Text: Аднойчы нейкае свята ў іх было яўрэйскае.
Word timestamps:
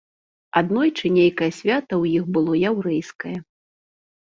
Аднойчы 0.61 1.05
нейкае 1.17 1.51
свята 1.59 1.93
ў 2.01 2.17
іх 2.21 2.25
было 2.39 2.53
яўрэйскае. 2.73 3.37